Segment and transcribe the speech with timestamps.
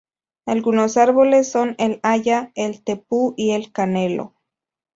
[0.47, 4.33] Algunos árboles son el haya, el tepú y el canelo.